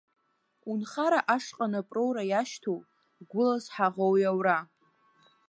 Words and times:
Унхара 0.71 1.19
ашҟа 1.35 1.65
анап 1.69 1.89
роура 1.95 2.23
иашьҭоу, 2.31 2.79
гәылас 3.29 3.65
ҳаӷоу 3.73 4.13
иаура! 4.21 4.57